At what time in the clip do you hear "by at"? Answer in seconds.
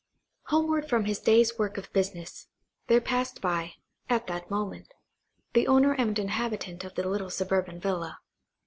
3.39-4.25